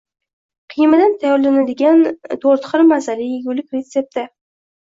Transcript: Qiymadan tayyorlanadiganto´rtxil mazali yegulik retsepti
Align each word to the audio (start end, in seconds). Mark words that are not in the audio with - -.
Qiymadan 0.73 1.13
tayyorlanadiganto´rtxil 1.23 2.85
mazali 2.95 3.31
yegulik 3.37 3.73
retsepti 3.81 4.27